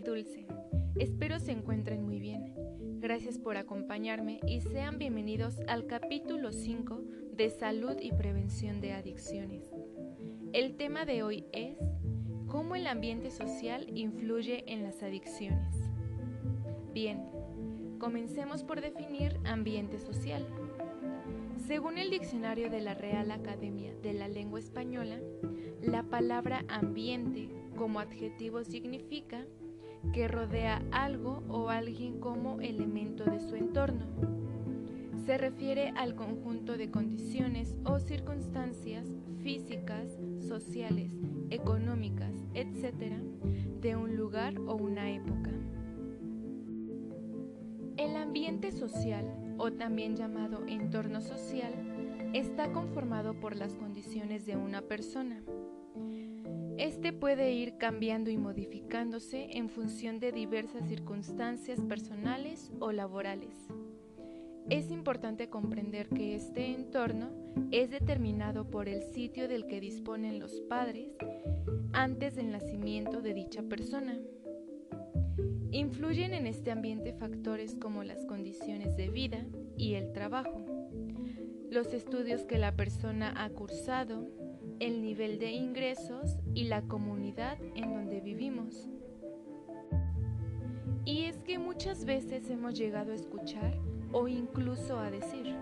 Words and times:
Dulce. 0.00 0.46
Espero 0.96 1.40
se 1.40 1.52
encuentren 1.52 2.04
muy 2.04 2.20
bien. 2.20 2.54
Gracias 3.00 3.38
por 3.38 3.56
acompañarme 3.56 4.40
y 4.46 4.60
sean 4.60 4.98
bienvenidos 4.98 5.60
al 5.66 5.86
capítulo 5.86 6.52
5 6.52 7.02
de 7.32 7.50
Salud 7.50 7.96
y 8.00 8.12
Prevención 8.12 8.80
de 8.80 8.92
Adicciones. 8.92 9.68
El 10.52 10.76
tema 10.76 11.04
de 11.04 11.22
hoy 11.22 11.46
es 11.52 11.78
cómo 12.46 12.76
el 12.76 12.86
ambiente 12.86 13.30
social 13.30 13.86
influye 13.92 14.64
en 14.72 14.84
las 14.84 15.02
adicciones. 15.02 15.74
Bien, 16.92 17.24
comencemos 17.98 18.62
por 18.62 18.80
definir 18.80 19.38
ambiente 19.44 19.98
social. 19.98 20.46
Según 21.66 21.98
el 21.98 22.10
diccionario 22.10 22.70
de 22.70 22.80
la 22.80 22.94
Real 22.94 23.30
Academia 23.32 23.94
de 24.02 24.14
la 24.14 24.28
Lengua 24.28 24.60
Española, 24.60 25.18
la 25.82 26.04
palabra 26.04 26.64
ambiente 26.68 27.48
como 27.76 28.00
adjetivo 28.00 28.64
significa 28.64 29.44
que 30.12 30.28
rodea 30.28 30.82
algo 30.90 31.42
o 31.48 31.68
alguien 31.68 32.20
como 32.20 32.60
elemento 32.60 33.24
de 33.24 33.40
su 33.40 33.56
entorno. 33.56 34.06
Se 35.26 35.36
refiere 35.36 35.92
al 35.96 36.14
conjunto 36.14 36.76
de 36.76 36.90
condiciones 36.90 37.76
o 37.84 37.98
circunstancias 37.98 39.06
físicas, 39.42 40.18
sociales, 40.40 41.12
económicas, 41.50 42.34
etc., 42.54 43.12
de 43.80 43.96
un 43.96 44.16
lugar 44.16 44.58
o 44.58 44.74
una 44.74 45.10
época. 45.10 45.50
El 47.96 48.16
ambiente 48.16 48.72
social, 48.72 49.26
o 49.58 49.72
también 49.72 50.16
llamado 50.16 50.64
entorno 50.66 51.20
social, 51.20 51.72
está 52.32 52.72
conformado 52.72 53.34
por 53.34 53.56
las 53.56 53.74
condiciones 53.74 54.46
de 54.46 54.56
una 54.56 54.82
persona. 54.82 55.42
Este 56.78 57.12
puede 57.12 57.52
ir 57.52 57.76
cambiando 57.76 58.30
y 58.30 58.36
modificándose 58.36 59.48
en 59.50 59.68
función 59.68 60.20
de 60.20 60.30
diversas 60.30 60.88
circunstancias 60.88 61.80
personales 61.80 62.70
o 62.78 62.92
laborales. 62.92 63.56
Es 64.70 64.92
importante 64.92 65.50
comprender 65.50 66.08
que 66.08 66.36
este 66.36 66.66
entorno 66.66 67.30
es 67.72 67.90
determinado 67.90 68.70
por 68.70 68.88
el 68.88 69.02
sitio 69.02 69.48
del 69.48 69.66
que 69.66 69.80
disponen 69.80 70.38
los 70.38 70.60
padres 70.68 71.08
antes 71.92 72.36
del 72.36 72.52
nacimiento 72.52 73.22
de 73.22 73.34
dicha 73.34 73.64
persona. 73.64 74.16
Influyen 75.72 76.32
en 76.32 76.46
este 76.46 76.70
ambiente 76.70 77.12
factores 77.12 77.74
como 77.74 78.04
las 78.04 78.24
condiciones 78.24 78.96
de 78.96 79.08
vida 79.08 79.44
y 79.76 79.94
el 79.94 80.12
trabajo, 80.12 80.64
los 81.70 81.92
estudios 81.92 82.42
que 82.42 82.58
la 82.58 82.76
persona 82.76 83.34
ha 83.36 83.50
cursado, 83.50 84.30
el 84.80 85.02
nivel 85.02 85.38
de 85.38 85.52
ingresos 85.52 86.36
y 86.54 86.64
la 86.64 86.82
comunidad 86.82 87.58
en 87.74 87.92
donde 87.92 88.20
vivimos. 88.20 88.88
Y 91.04 91.24
es 91.24 91.42
que 91.42 91.58
muchas 91.58 92.04
veces 92.04 92.50
hemos 92.50 92.74
llegado 92.78 93.12
a 93.12 93.14
escuchar 93.14 93.78
o 94.12 94.28
incluso 94.28 94.98
a 94.98 95.10
decir, 95.10 95.54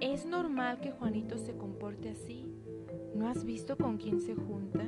es 0.00 0.26
normal 0.26 0.80
que 0.80 0.90
Juanito 0.90 1.38
se 1.38 1.56
comporte 1.56 2.10
así, 2.10 2.44
¿no 3.14 3.28
has 3.28 3.44
visto 3.44 3.76
con 3.76 3.98
quién 3.98 4.20
se 4.20 4.34
junta? 4.34 4.84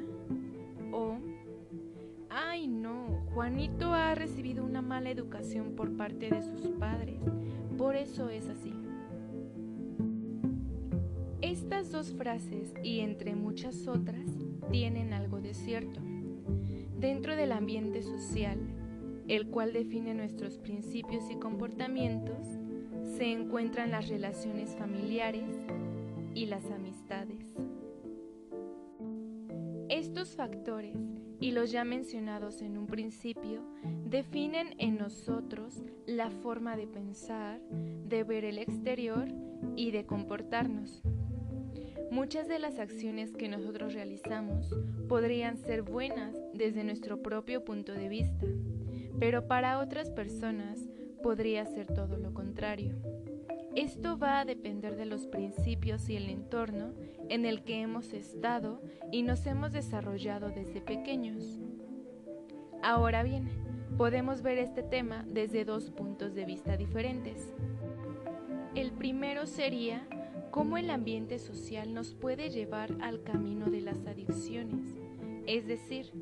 O 0.93 1.17
Ay, 2.33 2.69
no, 2.69 3.25
Juanito 3.35 3.93
ha 3.93 4.15
recibido 4.15 4.65
una 4.65 4.83
mala 4.83 5.11
educación 5.11 5.75
por 5.75 5.97
parte 5.97 6.31
de 6.31 6.43
sus 6.43 6.69
padres, 6.79 7.21
por 7.77 7.97
eso 7.97 8.29
es 8.29 8.49
así. 8.49 8.73
Estas 11.81 11.93
dos 11.93 12.13
frases, 12.13 12.75
y 12.85 13.01
entre 13.01 13.35
muchas 13.35 13.89
otras, 13.89 14.29
tienen 14.71 15.15
algo 15.15 15.41
de 15.41 15.55
cierto. 15.55 15.99
Dentro 16.99 17.37
del 17.37 17.53
ambiente 17.53 18.03
social, 18.03 18.59
el 19.29 19.47
cual 19.47 19.73
define 19.73 20.13
nuestros 20.13 20.59
principios 20.59 21.31
y 21.31 21.37
comportamientos, 21.37 22.47
se 23.17 23.33
encuentran 23.33 23.91
las 23.91 24.11
relaciones 24.11 24.77
familiares 24.77 25.49
y 26.35 26.45
las 26.45 26.71
amistades. 26.71 27.47
Estos 29.89 30.37
factores 30.37 30.99
y 31.41 31.53
los 31.53 31.71
ya 31.71 31.85
mencionados 31.85 32.61
en 32.61 32.77
un 32.77 32.89
principio 32.89 33.63
definen 34.05 34.75
en 34.77 34.99
nosotros 34.99 35.83
la 36.05 36.31
forma 36.31 36.77
de 36.77 36.87
pensar, 36.87 37.59
de 37.71 38.23
ver 38.23 38.45
el 38.45 38.59
exterior 38.59 39.29
y 39.77 39.93
de 39.93 40.05
comportarnos. 40.05 41.03
Muchas 42.11 42.49
de 42.49 42.59
las 42.59 42.81
acciones 42.81 43.31
que 43.37 43.49
nosotros 43.49 43.95
realizamos 43.95 44.75
podrían 45.09 45.57
ser 45.57 45.83
buenas 45.83 46.35
desde 46.53 46.83
nuestro 46.83 47.23
propio 47.23 47.65
punto 47.65 47.93
de 47.93 48.09
vista, 48.09 48.47
pero 49.21 49.47
para 49.47 49.79
otras 49.79 50.11
personas 50.11 50.81
podría 51.23 51.65
ser 51.67 51.87
todo 51.87 52.17
lo 52.17 52.35
contrario. 52.35 52.97
Esto 53.77 54.19
va 54.19 54.41
a 54.41 54.45
depender 54.45 54.97
de 54.97 55.07
los 55.07 55.29
principios 55.29 56.09
y 56.09 56.17
el 56.17 56.29
entorno 56.29 56.93
en 57.29 57.47
el 57.47 57.63
que 57.63 57.81
hemos 57.81 58.13
estado 58.13 58.83
y 59.13 59.23
nos 59.23 59.47
hemos 59.47 59.73
desarrollado 59.73 60.49
desde 60.51 60.81
pequeños. 60.81 61.61
Ahora 62.83 63.23
bien, 63.23 63.49
podemos 63.97 64.43
ver 64.43 64.59
este 64.59 64.83
tema 64.83 65.25
desde 65.29 65.65
dos 65.65 65.91
puntos 65.91 66.35
de 66.35 66.45
vista 66.45 66.77
diferentes. 66.77 67.55
El 68.75 68.91
primero 68.91 69.47
sería 69.47 70.07
cómo 70.51 70.77
el 70.77 70.91
ambiente 70.91 71.39
social 71.39 71.95
nos 71.95 72.15
puede 72.15 72.51
llevar 72.51 72.97
al 73.01 73.23
camino 73.23 73.67
de 73.67 73.81
las 73.81 74.07
adicciones, 74.07 74.85
es 75.47 75.67
decir, 75.67 76.13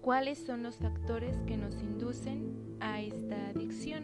cuáles 0.00 0.38
son 0.38 0.62
los 0.62 0.76
factores 0.76 1.36
que 1.46 1.56
nos 1.56 1.80
inducen 1.82 2.76
a 2.80 3.00
esta 3.00 3.48
adicción. 3.48 4.02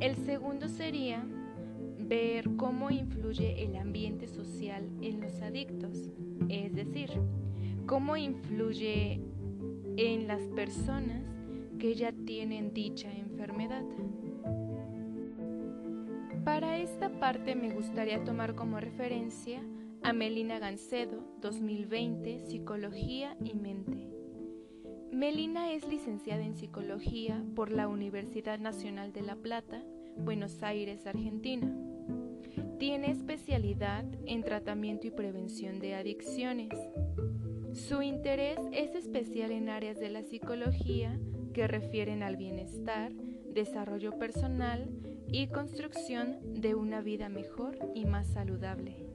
El 0.00 0.16
segundo 0.16 0.68
sería 0.68 1.24
ver 1.98 2.48
cómo 2.56 2.90
influye 2.90 3.62
el 3.62 3.76
ambiente 3.76 4.28
social 4.28 4.88
en 5.00 5.20
los 5.20 5.40
adictos, 5.40 6.10
es 6.48 6.74
decir, 6.74 7.10
cómo 7.86 8.16
influye 8.16 9.20
en 9.96 10.26
las 10.26 10.42
personas 10.48 11.22
que 11.78 11.94
ya 11.94 12.12
tienen 12.12 12.72
dicha 12.72 13.12
enfermedad. 13.12 13.84
Para 16.44 16.76
esta 16.76 17.08
parte 17.08 17.54
me 17.54 17.70
gustaría 17.70 18.22
tomar 18.22 18.54
como 18.54 18.78
referencia 18.78 19.62
a 20.02 20.12
Melina 20.12 20.58
Gancedo, 20.58 21.24
2020, 21.40 22.40
Psicología 22.40 23.34
y 23.42 23.54
Mente. 23.54 24.10
Melina 25.10 25.72
es 25.72 25.88
licenciada 25.88 26.44
en 26.44 26.54
Psicología 26.54 27.42
por 27.56 27.72
la 27.72 27.88
Universidad 27.88 28.58
Nacional 28.58 29.14
de 29.14 29.22
La 29.22 29.36
Plata, 29.36 29.82
Buenos 30.18 30.62
Aires, 30.62 31.06
Argentina. 31.06 31.74
Tiene 32.78 33.10
especialidad 33.10 34.04
en 34.26 34.42
tratamiento 34.42 35.06
y 35.06 35.12
prevención 35.12 35.78
de 35.78 35.94
adicciones. 35.94 36.78
Su 37.72 38.02
interés 38.02 38.58
es 38.70 38.94
especial 38.94 39.50
en 39.50 39.70
áreas 39.70 39.98
de 39.98 40.10
la 40.10 40.22
psicología 40.22 41.18
que 41.54 41.66
refieren 41.66 42.22
al 42.22 42.36
bienestar, 42.36 43.12
desarrollo 43.54 44.18
personal 44.18 44.90
y 45.28 45.48
construcción 45.48 46.38
de 46.60 46.74
una 46.74 47.00
vida 47.00 47.28
mejor 47.28 47.78
y 47.94 48.04
más 48.04 48.26
saludable. 48.28 49.06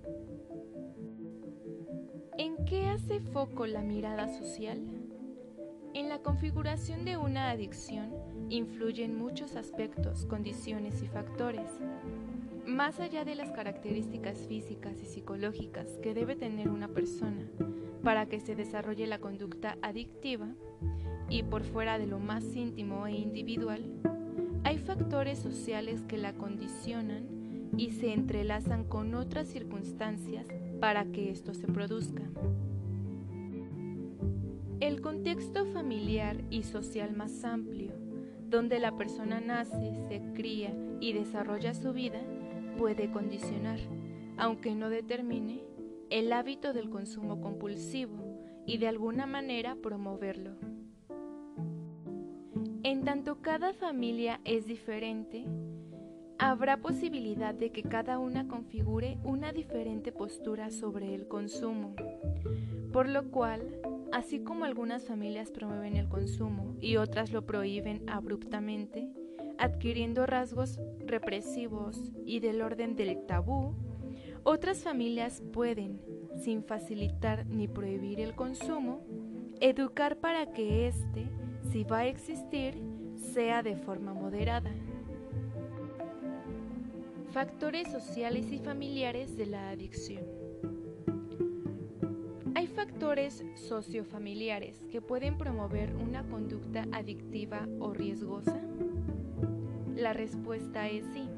¿En 2.38 2.66
qué 2.66 2.88
hace 2.88 3.20
foco 3.20 3.66
la 3.66 3.81
mirada 3.81 4.28
social? 4.28 4.80
En 5.94 6.08
la 6.08 6.20
configuración 6.20 7.03
de 7.03 7.18
una 7.18 7.50
adicción 7.50 8.14
influyen 8.50 9.18
muchos 9.18 9.56
aspectos, 9.56 10.25
condiciones 10.25 11.02
y 11.02 11.08
factores. 11.08 11.70
Más 12.66 13.00
allá 13.00 13.26
de 13.26 13.36
las 13.36 13.52
características 13.52 14.47
físicas 14.47 15.02
y 15.02 15.06
psicológicas 15.06 15.97
que 16.03 16.14
debe 16.14 16.36
tener 16.36 16.70
una 16.70 16.88
persona 16.88 17.50
para 18.03 18.28
que 18.28 18.40
se 18.40 18.56
desarrolle 18.56 19.08
la 19.08 19.20
conducta 19.20 19.78
adictiva, 19.82 20.53
y 21.29 21.44
por 21.44 21.64
fuera 21.64 22.00
de 22.00 22.08
lo 22.08 22.20
más 22.20 22.56
íntimo 22.56 23.06
e 23.06 23.14
individual, 23.14 23.84
hay 24.64 24.78
factores 24.78 25.40
sociales 25.40 26.02
que 26.08 26.17
la 26.17 26.34
condicionan 26.34 27.26
y 27.78 27.91
se 27.91 28.14
entrelazan 28.14 28.84
con 28.84 29.14
otras 29.16 29.47
circunstancias 29.47 30.47
para 30.79 31.06
que 31.06 31.32
esto 31.32 31.53
se 31.53 31.67
produzca. 31.67 32.23
El 34.79 35.02
contexto 35.02 35.66
familiar 35.66 36.38
y 36.50 36.64
social 36.64 37.16
más 37.16 37.44
amplio, 37.44 37.91
donde 38.50 38.79
la 38.79 38.96
persona 38.97 39.40
nace, 39.40 39.94
se 40.08 40.22
cría 40.34 40.73
y 41.00 41.14
desarrolla 41.14 41.73
su 41.73 41.94
vida, 41.94 42.22
puede 42.78 43.11
condicionar, 43.11 43.79
aunque 44.38 44.76
no 44.76 44.90
determine, 44.90 45.64
el 46.09 46.34
hábito 46.34 46.73
del 46.73 46.90
consumo 46.90 47.41
compulsivo 47.41 48.41
y 48.66 48.78
de 48.78 48.88
alguna 48.88 49.26
manera 49.26 49.76
promoverlo. 49.76 50.69
En 52.84 53.03
tanto 53.03 53.41
cada 53.41 53.73
familia 53.73 54.40
es 54.46 54.66
diferente, 54.66 55.46
habrá 56.37 56.78
posibilidad 56.78 57.53
de 57.53 57.72
que 57.72 57.84
cada 57.84 58.20
una 58.20 58.47
configure 58.47 59.17
una 59.23 59.52
diferente 59.52 60.14
postura 60.14 60.72
sobre 60.72 61.14
el 61.14 61.28
consumo, 61.28 61.93
por 62.93 63.09
lo 63.09 63.31
cual 63.31 63.81
así 64.14 64.40
como 64.40 64.64
algunas 64.64 65.05
familias 65.05 65.52
promueven 65.52 65.97
el 65.97 66.08
consumo 66.08 66.78
y 66.79 66.96
otras 66.96 67.34
lo 67.34 67.46
prohíben 67.46 68.09
abruptamente, 68.09 69.11
adquiriendo 69.58 70.25
rasgos 70.25 70.79
represivos 71.05 72.14
y 72.25 72.40
del 72.40 72.61
orden 72.61 72.96
del 72.96 73.25
tabú, 73.25 73.75
otras 74.43 74.84
familias 74.84 75.43
pueden, 75.52 75.99
sin 76.37 76.64
facilitar 76.64 77.46
ni 77.46 77.67
prohibir 77.67 78.22
el 78.22 78.35
consumo, 78.35 79.02
educar 79.59 80.16
para 80.16 80.53
que 80.53 80.87
éste, 80.87 81.28
si 81.72 81.84
va 81.84 82.00
a 82.00 82.08
existir, 82.08 82.82
sea 83.34 83.62
de 83.62 83.76
forma 83.76 84.14
moderada. 84.14 84.72
Factores 87.32 87.92
sociales 87.92 88.52
y 88.52 88.58
familiares 88.58 89.38
de 89.38 89.46
la 89.46 89.70
adicción. 89.70 90.24
¿Hay 92.56 92.66
factores 92.66 93.44
sociofamiliares 93.56 94.84
que 94.92 95.02
pueden 95.02 95.38
promover 95.38 95.96
una 95.96 96.24
conducta 96.24 96.88
adictiva 96.92 97.68
o 97.80 97.94
riesgosa? 97.94 98.60
La 99.96 100.14
respuesta 100.14 100.90
es 100.90 101.06
sí. 101.14 101.30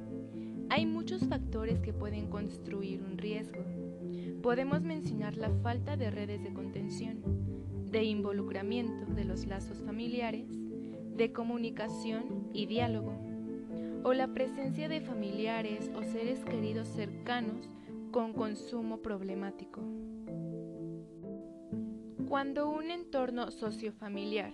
Hay 0.70 0.86
muchos 0.86 1.28
factores 1.28 1.82
que 1.82 1.92
pueden 1.92 2.28
construir 2.28 3.04
un 3.04 3.18
riesgo. 3.18 3.66
Podemos 4.42 4.82
mencionar 4.82 5.36
la 5.36 5.50
falta 5.62 5.98
de 5.98 6.10
redes 6.10 6.42
de 6.42 6.54
contención, 6.54 7.41
de 7.92 8.04
involucramiento 8.04 9.06
de 9.14 9.26
los 9.26 9.46
lazos 9.46 9.84
familiares, 9.84 10.48
de 11.16 11.32
comunicación 11.34 12.48
y 12.54 12.66
diálogo, 12.66 13.14
o 14.04 14.14
la 14.14 14.28
presencia 14.30 14.90
de 14.90 15.02
familiares 15.02 15.92
o 15.96 16.04
seres 16.04 16.44
queridos 16.46 16.88
cercanos 16.88 17.70
con 18.12 18.34
consumo 18.34 19.02
problemático. 19.02 19.82
Cuando 22.28 22.70
un 22.70 22.92
entorno 22.92 23.52
sociofamiliar 23.52 24.54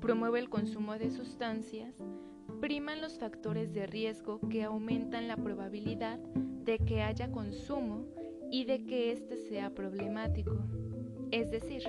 promueve 0.00 0.38
el 0.40 0.48
consumo 0.48 0.98
de 0.98 1.10
sustancias, 1.10 1.94
priman 2.60 3.00
los 3.00 3.18
factores 3.18 3.72
de 3.74 3.86
riesgo 3.86 4.40
que 4.48 4.64
aumentan 4.64 5.28
la 5.28 5.36
probabilidad 5.36 6.18
de 6.18 6.78
que 6.78 7.02
haya 7.02 7.30
consumo 7.30 8.06
y 8.50 8.64
de 8.64 8.84
que 8.84 9.12
éste 9.12 9.36
sea 9.36 9.74
problemático. 9.74 10.56
Es 11.30 11.50
decir, 11.50 11.82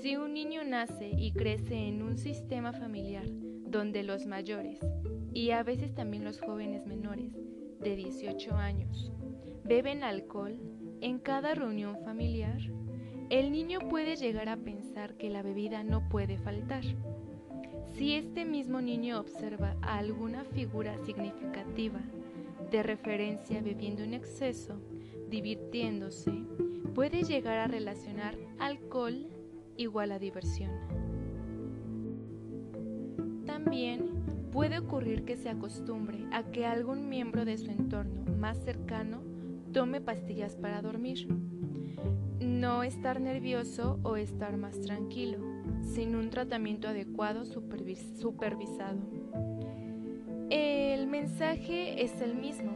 si 0.00 0.16
un 0.16 0.34
niño 0.34 0.62
nace 0.62 1.10
y 1.16 1.32
crece 1.32 1.88
en 1.88 2.02
un 2.02 2.18
sistema 2.18 2.72
familiar 2.72 3.24
donde 3.28 4.02
los 4.02 4.26
mayores, 4.26 4.78
y 5.32 5.50
a 5.50 5.62
veces 5.62 5.94
también 5.94 6.24
los 6.24 6.40
jóvenes 6.40 6.86
menores 6.86 7.32
de 7.80 7.96
18 7.96 8.54
años, 8.54 9.10
beben 9.64 10.02
alcohol 10.02 10.58
en 11.00 11.18
cada 11.18 11.54
reunión 11.54 11.98
familiar, 12.04 12.58
el 13.30 13.50
niño 13.50 13.80
puede 13.88 14.16
llegar 14.16 14.48
a 14.48 14.56
pensar 14.56 15.16
que 15.16 15.30
la 15.30 15.42
bebida 15.42 15.82
no 15.82 16.08
puede 16.08 16.38
faltar. 16.38 16.84
Si 17.94 18.14
este 18.14 18.44
mismo 18.44 18.80
niño 18.80 19.18
observa 19.18 19.76
a 19.82 19.98
alguna 19.98 20.44
figura 20.44 20.96
significativa 20.98 22.00
de 22.70 22.82
referencia 22.82 23.62
bebiendo 23.62 24.02
en 24.02 24.14
exceso, 24.14 24.80
divirtiéndose, 25.28 26.32
puede 26.94 27.24
llegar 27.24 27.58
a 27.58 27.66
relacionar 27.66 28.36
alcohol 28.58 29.28
igual 29.76 30.12
a 30.12 30.18
diversión. 30.18 30.70
También 33.44 34.10
puede 34.52 34.78
ocurrir 34.78 35.24
que 35.24 35.36
se 35.36 35.48
acostumbre 35.48 36.26
a 36.32 36.42
que 36.44 36.66
algún 36.66 37.08
miembro 37.08 37.44
de 37.44 37.58
su 37.58 37.70
entorno 37.70 38.24
más 38.36 38.58
cercano 38.58 39.22
tome 39.72 40.00
pastillas 40.00 40.56
para 40.56 40.82
dormir, 40.82 41.28
no 42.40 42.82
estar 42.82 43.20
nervioso 43.20 43.98
o 44.02 44.16
estar 44.16 44.56
más 44.56 44.80
tranquilo 44.80 45.38
sin 45.82 46.16
un 46.16 46.30
tratamiento 46.30 46.88
adecuado 46.88 47.44
supervisado. 47.44 49.00
El 50.50 51.06
mensaje 51.06 52.02
es 52.02 52.20
el 52.20 52.34
mismo. 52.34 52.72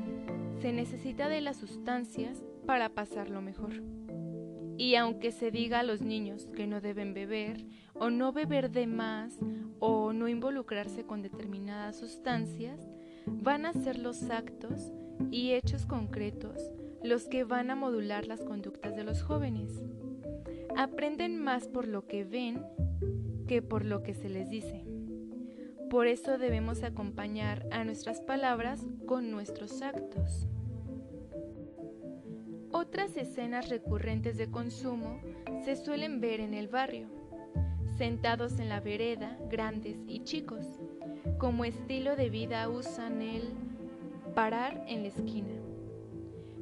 Se 0.60 0.72
necesita 0.72 1.28
de 1.28 1.40
las 1.40 1.56
sustancias 1.56 2.44
para 2.66 2.90
pasarlo 2.90 3.40
mejor. 3.40 3.99
Y 4.80 4.94
aunque 4.94 5.30
se 5.30 5.50
diga 5.50 5.80
a 5.80 5.82
los 5.82 6.00
niños 6.00 6.48
que 6.56 6.66
no 6.66 6.80
deben 6.80 7.12
beber, 7.12 7.66
o 7.92 8.08
no 8.08 8.32
beber 8.32 8.70
de 8.70 8.86
más, 8.86 9.38
o 9.78 10.14
no 10.14 10.26
involucrarse 10.26 11.04
con 11.04 11.20
determinadas 11.20 11.96
sustancias, 11.96 12.88
van 13.26 13.66
a 13.66 13.74
ser 13.74 13.98
los 13.98 14.30
actos 14.30 14.90
y 15.30 15.52
hechos 15.52 15.84
concretos 15.84 16.62
los 17.02 17.26
que 17.26 17.44
van 17.44 17.70
a 17.70 17.76
modular 17.76 18.26
las 18.26 18.40
conductas 18.40 18.96
de 18.96 19.04
los 19.04 19.22
jóvenes. 19.22 19.70
Aprenden 20.74 21.38
más 21.38 21.68
por 21.68 21.86
lo 21.86 22.06
que 22.06 22.24
ven 22.24 22.64
que 23.46 23.60
por 23.60 23.84
lo 23.84 24.02
que 24.02 24.14
se 24.14 24.30
les 24.30 24.48
dice. 24.48 24.86
Por 25.90 26.06
eso 26.06 26.38
debemos 26.38 26.84
acompañar 26.84 27.66
a 27.70 27.84
nuestras 27.84 28.22
palabras 28.22 28.86
con 29.04 29.30
nuestros 29.30 29.82
actos. 29.82 30.46
Otras 32.72 33.16
escenas 33.16 33.68
recurrentes 33.68 34.36
de 34.36 34.48
consumo 34.48 35.20
se 35.64 35.74
suelen 35.74 36.20
ver 36.20 36.38
en 36.38 36.54
el 36.54 36.68
barrio, 36.68 37.08
sentados 37.98 38.60
en 38.60 38.68
la 38.68 38.78
vereda, 38.78 39.36
grandes 39.50 39.98
y 40.06 40.22
chicos. 40.22 40.64
Como 41.38 41.64
estilo 41.64 42.14
de 42.14 42.30
vida 42.30 42.68
usan 42.68 43.22
el 43.22 43.42
parar 44.36 44.84
en 44.86 45.02
la 45.02 45.08
esquina, 45.08 45.52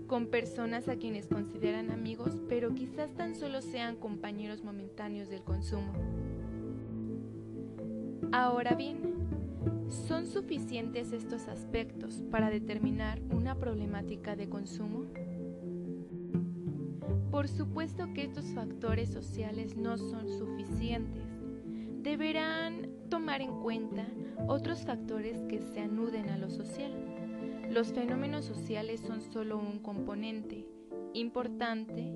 con 0.06 0.28
personas 0.28 0.88
a 0.88 0.96
quienes 0.96 1.26
consideran 1.26 1.90
amigos, 1.90 2.40
pero 2.48 2.74
quizás 2.74 3.12
tan 3.14 3.34
solo 3.34 3.60
sean 3.60 3.96
compañeros 3.96 4.64
momentáneos 4.64 5.28
del 5.28 5.42
consumo. 5.42 5.92
Ahora 8.32 8.74
bien, 8.74 9.02
¿son 9.88 10.26
suficientes 10.26 11.12
estos 11.12 11.48
aspectos 11.48 12.22
para 12.30 12.48
determinar 12.48 13.20
una 13.30 13.56
problemática 13.56 14.36
de 14.36 14.48
consumo? 14.48 15.04
Por 17.38 17.46
supuesto 17.46 18.12
que 18.14 18.24
estos 18.24 18.46
factores 18.46 19.10
sociales 19.10 19.76
no 19.76 19.96
son 19.96 20.28
suficientes. 20.28 21.22
Deberán 22.02 22.90
tomar 23.08 23.42
en 23.42 23.62
cuenta 23.62 24.08
otros 24.48 24.82
factores 24.82 25.44
que 25.44 25.60
se 25.60 25.78
anuden 25.78 26.30
a 26.30 26.36
lo 26.36 26.50
social. 26.50 26.90
Los 27.70 27.92
fenómenos 27.92 28.44
sociales 28.44 29.00
son 29.06 29.20
solo 29.20 29.56
un 29.56 29.78
componente 29.78 30.66
importante 31.14 32.12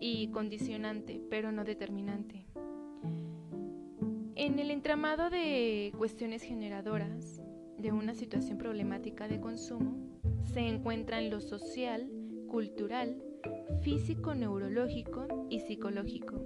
y 0.00 0.32
condicionante, 0.32 1.22
pero 1.30 1.52
no 1.52 1.62
determinante. 1.62 2.44
En 4.34 4.58
el 4.58 4.72
entramado 4.72 5.30
de 5.30 5.92
cuestiones 5.96 6.42
generadoras 6.42 7.40
de 7.78 7.92
una 7.92 8.14
situación 8.14 8.58
problemática 8.58 9.28
de 9.28 9.40
consumo 9.40 9.96
se 10.42 10.66
encuentran 10.66 11.30
lo 11.30 11.40
social, 11.40 12.10
cultural, 12.48 13.22
físico, 13.82 14.34
neurológico 14.34 15.46
y 15.50 15.60
psicológico. 15.60 16.44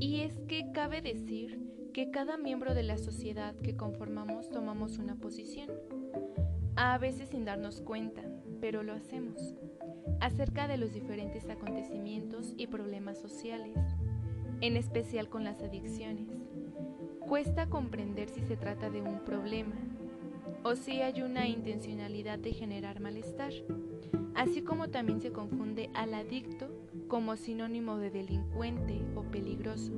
Y 0.00 0.20
es 0.20 0.38
que 0.48 0.70
cabe 0.72 1.02
decir 1.02 1.58
que 1.92 2.10
cada 2.10 2.36
miembro 2.36 2.74
de 2.74 2.82
la 2.82 2.98
sociedad 2.98 3.56
que 3.56 3.76
conformamos 3.76 4.50
tomamos 4.50 4.98
una 4.98 5.16
posición, 5.16 5.70
a 6.76 6.96
veces 6.98 7.30
sin 7.30 7.44
darnos 7.44 7.80
cuenta, 7.80 8.22
pero 8.60 8.82
lo 8.82 8.92
hacemos, 8.92 9.54
acerca 10.20 10.68
de 10.68 10.76
los 10.76 10.92
diferentes 10.92 11.48
acontecimientos 11.48 12.54
y 12.56 12.66
problemas 12.68 13.18
sociales 13.18 13.76
en 14.60 14.76
especial 14.76 15.28
con 15.28 15.44
las 15.44 15.62
adicciones. 15.62 16.28
Cuesta 17.20 17.68
comprender 17.68 18.28
si 18.28 18.40
se 18.42 18.56
trata 18.56 18.90
de 18.90 19.02
un 19.02 19.20
problema 19.20 19.76
o 20.62 20.74
si 20.74 21.02
hay 21.02 21.22
una 21.22 21.46
intencionalidad 21.46 22.38
de 22.38 22.52
generar 22.52 23.00
malestar, 23.00 23.52
así 24.38 24.62
como 24.62 24.88
también 24.88 25.20
se 25.20 25.32
confunde 25.32 25.90
al 25.94 26.14
adicto 26.14 26.68
como 27.08 27.34
sinónimo 27.34 27.98
de 27.98 28.10
delincuente 28.10 29.02
o 29.16 29.22
peligroso. 29.22 29.92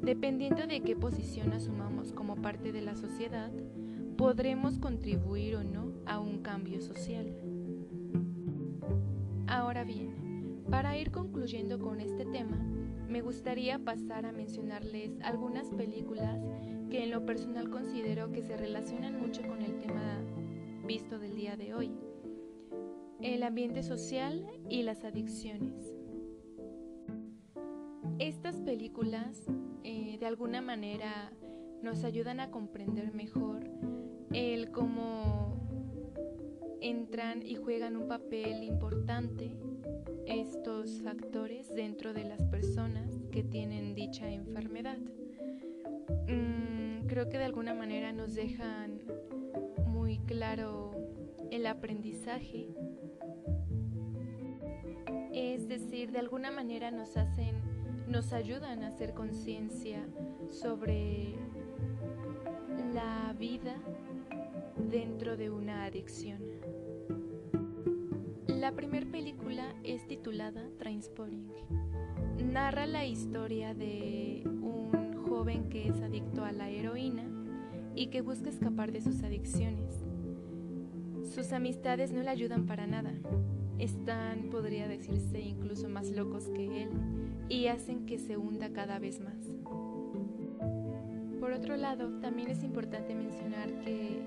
Dependiendo 0.00 0.66
de 0.66 0.80
qué 0.80 0.96
posición 0.96 1.52
asumamos 1.52 2.14
como 2.14 2.36
parte 2.36 2.72
de 2.72 2.80
la 2.80 2.96
sociedad, 2.96 3.52
podremos 4.16 4.78
contribuir 4.78 5.56
o 5.56 5.64
no 5.64 5.92
a 6.06 6.18
un 6.18 6.38
cambio 6.38 6.80
social. 6.80 7.36
Ahora 9.46 9.84
bien, 9.84 10.64
para 10.70 10.96
ir 10.96 11.10
concluyendo 11.10 11.78
con 11.78 12.00
este 12.00 12.24
tema, 12.24 12.56
me 13.06 13.20
gustaría 13.20 13.78
pasar 13.78 14.24
a 14.24 14.32
mencionarles 14.32 15.12
algunas 15.22 15.68
películas 15.68 16.40
que 16.88 17.04
en 17.04 17.10
lo 17.10 17.26
personal 17.26 17.68
considero 17.68 18.32
que 18.32 18.42
se 18.42 18.56
relacionan 18.56 19.20
mucho 19.20 19.42
con 19.42 19.60
el 19.60 19.76
tema 19.76 20.22
visto 20.86 21.18
del 21.18 21.34
día 21.34 21.56
de 21.56 21.74
hoy, 21.74 21.92
el 23.20 23.42
ambiente 23.42 23.82
social 23.82 24.46
y 24.68 24.82
las 24.82 25.04
adicciones. 25.04 25.92
Estas 28.18 28.60
películas 28.60 29.42
eh, 29.84 30.16
de 30.18 30.26
alguna 30.26 30.60
manera 30.60 31.32
nos 31.82 32.04
ayudan 32.04 32.40
a 32.40 32.50
comprender 32.50 33.12
mejor 33.12 33.68
el 34.32 34.70
cómo 34.70 35.68
entran 36.80 37.42
y 37.42 37.56
juegan 37.56 37.96
un 37.96 38.08
papel 38.08 38.62
importante 38.62 39.56
esto 40.26 40.66
ciertos 40.66 41.00
factores 41.02 41.72
dentro 41.74 42.12
de 42.12 42.24
las 42.24 42.42
personas 42.46 43.08
que 43.30 43.44
tienen 43.44 43.94
dicha 43.94 44.28
enfermedad. 44.28 44.98
Mm, 46.26 47.06
creo 47.06 47.28
que 47.28 47.38
de 47.38 47.44
alguna 47.44 47.72
manera 47.72 48.12
nos 48.12 48.34
dejan 48.34 49.00
muy 49.86 50.18
claro 50.26 50.90
el 51.52 51.66
aprendizaje. 51.66 52.68
Es 55.36 55.68
decir, 55.68 56.12
de 56.12 56.18
alguna 56.18 56.50
manera 56.50 56.90
nos 56.90 57.18
hacen, 57.18 57.56
nos 58.08 58.32
ayudan 58.32 58.82
a 58.82 58.86
hacer 58.86 59.12
conciencia 59.12 60.02
sobre 60.48 61.34
la 62.94 63.34
vida 63.38 63.76
dentro 64.90 65.36
de 65.36 65.50
una 65.50 65.84
adicción. 65.84 66.40
La 68.46 68.72
primera 68.72 69.04
película 69.04 69.74
es 69.84 70.06
titulada 70.08 70.70
Trainspotting. 70.78 71.52
Narra 72.50 72.86
la 72.86 73.04
historia 73.04 73.74
de 73.74 74.40
un 74.46 75.22
joven 75.28 75.68
que 75.68 75.88
es 75.88 76.00
adicto 76.00 76.46
a 76.46 76.52
la 76.52 76.70
heroína 76.70 77.24
y 77.94 78.06
que 78.06 78.22
busca 78.22 78.48
escapar 78.48 78.90
de 78.90 79.02
sus 79.02 79.22
adicciones. 79.22 80.02
Sus 81.34 81.52
amistades 81.52 82.10
no 82.10 82.22
le 82.22 82.30
ayudan 82.30 82.64
para 82.64 82.86
nada. 82.86 83.12
Están, 83.78 84.48
podría 84.50 84.88
decirse, 84.88 85.40
incluso 85.40 85.88
más 85.88 86.10
locos 86.10 86.48
que 86.48 86.82
él 86.82 86.90
y 87.48 87.66
hacen 87.66 88.06
que 88.06 88.18
se 88.18 88.36
hunda 88.36 88.72
cada 88.72 88.98
vez 88.98 89.20
más. 89.20 89.36
Por 91.40 91.52
otro 91.52 91.76
lado, 91.76 92.18
también 92.20 92.50
es 92.50 92.62
importante 92.62 93.14
mencionar 93.14 93.68
que 93.80 94.22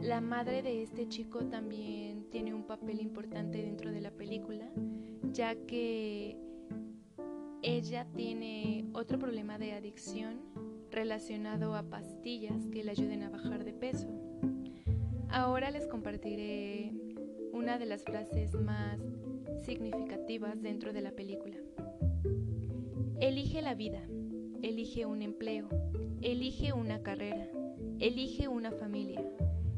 la 0.00 0.20
madre 0.20 0.62
de 0.62 0.82
este 0.82 1.08
chico 1.08 1.44
también 1.46 2.30
tiene 2.30 2.54
un 2.54 2.64
papel 2.64 3.00
importante 3.00 3.62
dentro 3.62 3.90
de 3.92 4.00
la 4.00 4.10
película, 4.10 4.68
ya 5.32 5.54
que 5.66 6.36
ella 7.62 8.06
tiene 8.14 8.88
otro 8.92 9.18
problema 9.18 9.58
de 9.58 9.72
adicción 9.72 10.40
relacionado 10.90 11.74
a 11.74 11.82
pastillas 11.82 12.66
que 12.66 12.84
le 12.84 12.92
ayuden 12.92 13.22
a 13.22 13.30
bajar 13.30 13.64
de 13.64 13.72
peso. 13.72 14.08
Ahora 15.28 15.70
les 15.70 15.86
compartiré 15.86 16.92
una 17.56 17.78
de 17.78 17.86
las 17.86 18.04
frases 18.04 18.52
más 18.52 19.00
significativas 19.64 20.60
dentro 20.60 20.92
de 20.92 21.00
la 21.00 21.12
película. 21.12 21.56
Elige 23.18 23.62
la 23.62 23.74
vida, 23.74 24.02
elige 24.60 25.06
un 25.06 25.22
empleo, 25.22 25.66
elige 26.20 26.74
una 26.74 27.02
carrera, 27.02 27.48
elige 27.98 28.46
una 28.48 28.72
familia, 28.72 29.24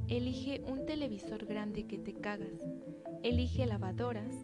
elige 0.08 0.60
un 0.66 0.86
televisor 0.86 1.46
grande 1.46 1.86
que 1.86 1.98
te 1.98 2.14
cagas, 2.14 2.66
elige 3.22 3.64
lavadoras, 3.64 4.34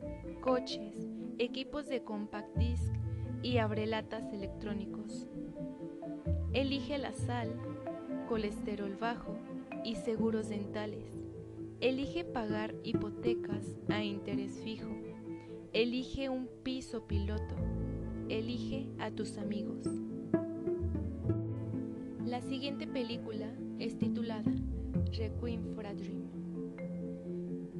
coches, 0.40 0.94
equipos 1.38 1.88
de 1.88 2.04
compact 2.04 2.56
disc 2.56 2.94
y 3.42 3.58
abrelatas 3.58 4.32
electrónicos. 4.32 5.26
Elige 6.52 6.98
la 6.98 7.12
sal, 7.12 7.50
colesterol 8.28 8.94
bajo 8.94 9.36
y 9.82 9.96
seguros 9.96 10.50
dentales. 10.50 11.23
Elige 11.84 12.24
pagar 12.24 12.74
hipotecas 12.82 13.76
a 13.90 14.02
interés 14.02 14.58
fijo. 14.64 14.88
Elige 15.74 16.30
un 16.30 16.48
piso 16.62 17.06
piloto. 17.06 17.54
Elige 18.30 18.86
a 18.98 19.10
tus 19.10 19.36
amigos. 19.36 19.86
La 22.24 22.40
siguiente 22.40 22.86
película 22.86 23.52
es 23.78 23.98
titulada 23.98 24.50
Requiem 25.12 25.74
for 25.74 25.86
a 25.86 25.92
Dream. 25.92 26.22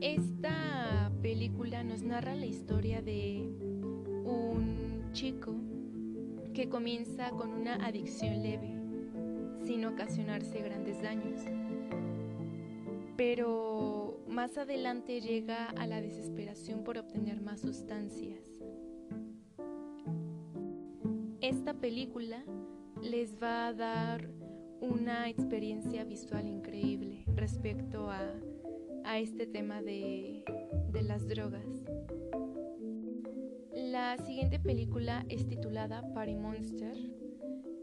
Esta 0.02 1.10
película 1.22 1.82
nos 1.82 2.02
narra 2.02 2.34
la 2.34 2.44
historia 2.44 3.00
de 3.00 3.48
un 4.26 5.08
chico 5.12 5.54
que 6.52 6.68
comienza 6.68 7.30
con 7.30 7.54
una 7.54 7.76
adicción 7.76 8.42
leve, 8.42 8.70
sin 9.64 9.86
ocasionarse 9.86 10.60
grandes 10.60 11.00
daños. 11.00 11.40
Pero 13.16 13.93
más 14.34 14.58
adelante 14.58 15.20
llega 15.20 15.66
a 15.66 15.86
la 15.86 16.00
desesperación 16.00 16.82
por 16.82 16.98
obtener 16.98 17.40
más 17.40 17.60
sustancias. 17.60 18.42
Esta 21.40 21.74
película 21.74 22.44
les 23.00 23.40
va 23.40 23.68
a 23.68 23.72
dar 23.72 24.28
una 24.80 25.28
experiencia 25.28 26.02
visual 26.04 26.48
increíble 26.48 27.24
respecto 27.36 28.10
a, 28.10 28.24
este 29.16 29.46
tema 29.46 29.80
de 29.80 30.42
las 31.02 31.28
drogas. 31.28 31.84
La 33.72 34.18
siguiente 34.18 34.58
película 34.58 35.24
es 35.28 35.46
titulada 35.46 36.12
Party 36.12 36.34
Monster 36.34 36.96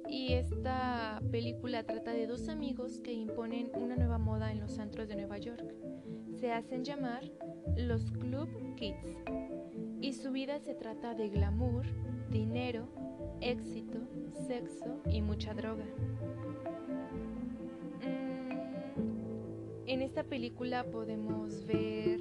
y 0.09 0.33
esta 0.33 1.21
película 1.31 1.83
trata 1.85 2.11
de 2.11 2.27
dos 2.27 2.49
amigos 2.49 2.99
que 2.99 3.13
imponen 3.13 3.71
una 3.75 3.95
nueva 3.95 4.17
moda 4.17 4.51
en 4.51 4.59
los 4.59 4.77
antros 4.79 5.07
de 5.07 5.15
Nueva 5.15 5.37
York. 5.37 5.73
Se 6.41 6.51
hacen 6.51 6.83
llamar 6.83 7.21
los 7.77 8.11
Club 8.13 8.49
Kids 8.75 9.15
y 10.01 10.13
su 10.13 10.31
vida 10.31 10.57
se 10.57 10.73
trata 10.73 11.13
de 11.13 11.29
glamour, 11.29 11.85
dinero, 12.31 12.87
éxito, 13.41 13.99
sexo 14.47 15.03
y 15.05 15.21
mucha 15.21 15.53
droga. 15.53 15.85
Mm, 18.01 19.85
en 19.85 20.01
esta 20.01 20.23
película 20.23 20.83
podemos 20.85 21.63
ver 21.67 22.19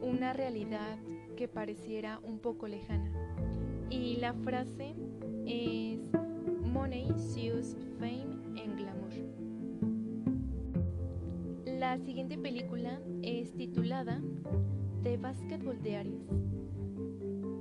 una 0.00 0.32
realidad 0.32 0.98
que 1.36 1.48
pareciera 1.48 2.20
un 2.22 2.38
poco 2.38 2.68
lejana. 2.68 3.10
Y 3.90 4.18
la 4.18 4.34
frase 4.34 4.94
es 5.46 6.12
Money 6.62 7.08
sues 7.18 7.76
fame 7.98 8.31
La 11.92 11.98
siguiente 11.98 12.38
película 12.38 13.02
es 13.20 13.52
titulada 13.52 14.18
The 15.02 15.18
Basketball 15.18 15.78
Diaries. 15.82 16.26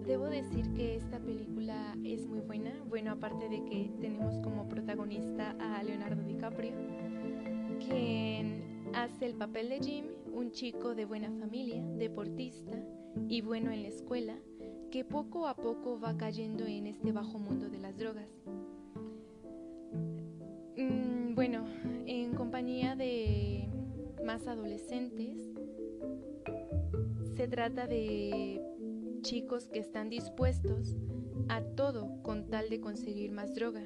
Debo 0.08 0.28
decir 0.28 0.72
que 0.72 0.96
esta 0.96 1.20
película 1.20 1.98
es 2.06 2.26
muy 2.28 2.40
buena, 2.40 2.72
bueno, 2.88 3.12
aparte 3.12 3.50
de 3.50 3.62
que 3.66 3.92
tenemos 4.00 4.40
como 4.40 4.70
protagonista 4.70 5.54
a 5.60 5.84
Leonardo 5.84 6.24
DiCaprio, 6.24 6.72
quien 7.86 8.64
hace 8.94 9.26
el 9.26 9.36
papel 9.36 9.68
de 9.68 9.80
Jim, 9.82 10.06
un 10.32 10.52
chico 10.52 10.96
de 10.96 11.04
buena 11.04 11.30
familia, 11.30 11.84
deportista, 11.98 12.82
y 13.28 13.42
bueno 13.42 13.70
en 13.70 13.82
la 13.82 13.90
escuela 13.90 14.38
que 14.92 15.04
poco 15.04 15.46
a 15.46 15.58
poco 15.58 16.00
va 16.00 16.16
cayendo 16.16 16.66
en 16.66 16.88
este 16.88 17.12
bajo 17.12 17.38
mundo 17.38 17.68
de 17.68 17.80
las 17.80 17.98
drogas. 17.98 18.30
Mm, 20.78 21.36
bueno, 21.36 21.66
más 24.24 24.48
adolescentes, 24.48 25.38
se 27.36 27.48
trata 27.48 27.88
de 27.88 28.62
chicos 29.22 29.68
que 29.68 29.80
están 29.80 30.10
dispuestos 30.10 30.96
a 31.50 31.62
todo 31.62 32.22
con 32.24 32.50
tal 32.50 32.70
de 32.70 32.82
conseguir 32.82 33.32
más 33.32 33.56
droga. 33.56 33.84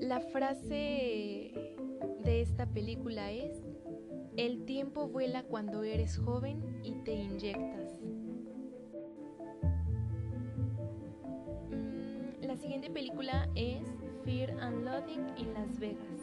La 0.00 0.20
frase 0.20 1.52
de 2.24 2.40
esta 2.40 2.66
película 2.66 3.32
es, 3.32 3.62
el 4.36 4.64
tiempo 4.64 5.08
vuela 5.08 5.44
cuando 5.44 5.82
eres 5.82 6.18
joven 6.18 6.80
y 6.82 6.92
te 7.04 7.14
inyectas. 7.14 8.00
Mm, 11.70 12.44
la 12.44 12.56
siguiente 12.56 12.90
película 12.90 13.48
es 13.54 13.82
Fear 14.24 14.50
and 14.60 14.84
Loathing 14.84 15.26
en 15.38 15.54
Las 15.54 15.78
Vegas. 15.78 16.15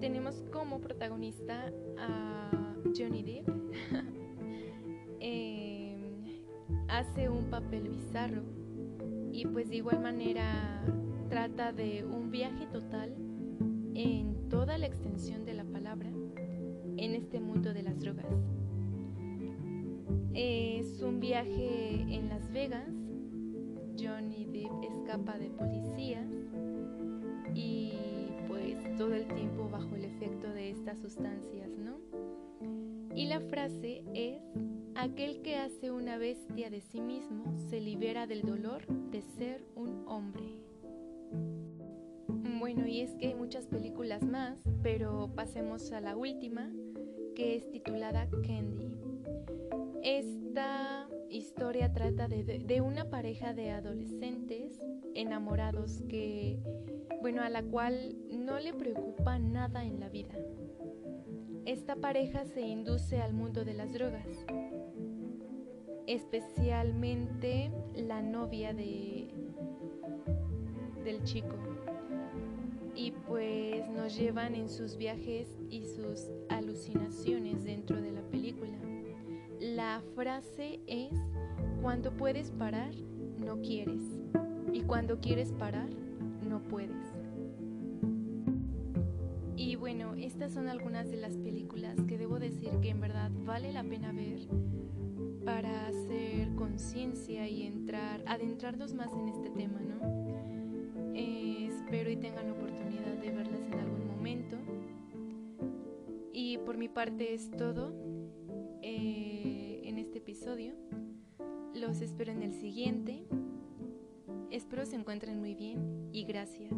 Tenemos 0.00 0.44
como 0.52 0.80
protagonista 0.80 1.72
a 1.98 2.50
Johnny 2.96 3.22
Depp. 3.22 3.48
Em, 5.20 6.44
hace 6.86 7.28
un 7.28 7.50
papel 7.50 7.88
bizarro 7.88 8.42
y 9.32 9.44
pues 9.46 9.68
de 9.68 9.76
igual 9.76 10.00
manera 10.00 10.84
trata 11.28 11.72
de 11.72 12.04
un 12.04 12.30
viaje 12.30 12.68
total 12.68 13.16
en 13.94 14.48
toda 14.48 14.78
la 14.78 14.86
extensión 14.86 15.44
de 15.44 15.54
la 15.54 15.64
palabra 15.64 16.08
en 16.96 17.14
este 17.16 17.40
mundo 17.40 17.74
de 17.74 17.82
las 17.82 17.98
drogas. 18.00 18.26
Es 20.34 21.02
un 21.02 21.18
viaje 21.18 22.02
en 22.02 22.28
Las 22.28 22.52
Vegas. 22.52 22.88
Johnny 24.00 24.46
Depp 24.46 24.84
escapa 24.84 25.36
de 25.36 25.50
policías 25.50 26.37
todo 28.98 29.14
el 29.14 29.28
tiempo 29.28 29.68
bajo 29.70 29.94
el 29.94 30.04
efecto 30.04 30.48
de 30.48 30.70
estas 30.70 30.98
sustancias, 30.98 31.70
¿no? 31.78 32.00
Y 33.14 33.26
la 33.26 33.40
frase 33.40 34.02
es, 34.12 34.42
aquel 34.96 35.40
que 35.40 35.54
hace 35.54 35.92
una 35.92 36.18
bestia 36.18 36.68
de 36.68 36.80
sí 36.80 37.00
mismo 37.00 37.54
se 37.70 37.80
libera 37.80 38.26
del 38.26 38.42
dolor 38.42 38.84
de 38.88 39.22
ser 39.22 39.64
un 39.76 40.02
hombre. 40.08 40.58
Bueno, 42.58 42.88
y 42.88 43.00
es 43.02 43.14
que 43.14 43.28
hay 43.28 43.34
muchas 43.36 43.68
películas 43.68 44.24
más, 44.24 44.60
pero 44.82 45.30
pasemos 45.32 45.92
a 45.92 46.00
la 46.00 46.16
última, 46.16 46.68
que 47.36 47.54
es 47.54 47.70
titulada 47.70 48.28
Candy. 48.44 48.97
Esta 50.02 51.08
historia 51.28 51.92
trata 51.92 52.28
de, 52.28 52.44
de, 52.44 52.80
una 52.80 53.10
pareja 53.10 53.52
de 53.52 53.70
adolescentes 53.70 54.80
enamorados 55.14 56.02
que, 56.08 56.60
bueno, 57.20 57.42
a 57.42 57.48
la 57.48 57.62
cual 57.62 58.16
no 58.30 58.58
le 58.58 58.72
preocupa 58.72 59.38
nada 59.38 59.84
en 59.84 60.00
la 60.00 60.08
vida. 60.08 60.34
Esta 61.64 61.96
pareja 61.96 62.44
se 62.44 62.62
induce 62.62 63.20
al 63.20 63.34
mundo 63.34 63.64
de 63.64 63.74
las 63.74 63.92
drogas, 63.92 64.46
especialmente 66.06 67.70
la 67.94 68.22
novia 68.22 68.72
de, 68.72 69.28
del 71.04 71.22
chico. 71.24 71.56
Y 72.94 73.12
pues 73.12 73.88
nos 73.90 74.16
llevan 74.16 74.54
en 74.54 74.68
sus 74.68 74.96
viajes 74.96 75.48
y 75.68 75.84
sus 75.84 76.30
alucinaciones 76.48 77.64
dentro 77.64 78.00
de 78.00 78.12
la 78.12 78.22
película. 78.22 78.76
La 79.60 80.00
frase 80.14 80.78
es, 80.86 81.12
cuando 81.82 82.12
puedes 82.12 82.52
parar, 82.52 82.94
no 83.44 83.60
quieres. 83.60 84.00
Y 84.72 84.82
cuando 84.82 85.18
quieres 85.20 85.52
parar, 85.52 85.88
no 86.48 86.60
puedes. 86.60 86.94
Y 89.56 89.74
bueno, 89.74 90.14
estas 90.14 90.52
son 90.52 90.68
algunas 90.68 91.10
de 91.10 91.16
las 91.16 91.36
películas 91.36 91.96
que 92.06 92.16
debo 92.16 92.38
decir 92.38 92.70
que 92.80 92.90
en 92.90 93.00
verdad 93.00 93.32
vale 93.44 93.72
la 93.72 93.82
pena 93.82 94.12
ver 94.12 94.46
para 95.44 95.88
hacer 95.88 96.54
conciencia 96.54 97.48
y 97.48 97.64
entrar, 97.66 98.22
adentrarnos 98.26 98.94
más 98.94 99.12
en 99.12 99.26
este 99.26 99.50
tema, 99.50 99.80
¿no? 99.80 101.14
Eh, 101.14 101.66
espero 101.66 102.10
y 102.10 102.16
tengan 102.16 102.46
la 102.46 102.52
oportunidad 102.52 103.16
de 103.16 103.30
verlas 103.32 103.62
en 103.72 103.80
algún 103.80 104.06
momento. 104.06 104.56
Y 106.32 106.58
por 106.58 106.76
mi 106.76 106.88
parte 106.88 107.34
es 107.34 107.50
todo. 107.50 108.07
Los 111.74 112.00
espero 112.00 112.32
en 112.32 112.42
el 112.42 112.54
siguiente. 112.54 113.26
Espero 114.50 114.86
se 114.86 114.96
encuentren 114.96 115.38
muy 115.40 115.54
bien 115.54 116.08
y 116.10 116.24
gracias. 116.24 116.72